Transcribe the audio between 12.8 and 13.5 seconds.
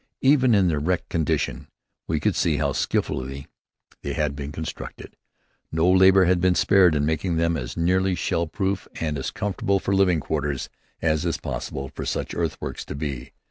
to be.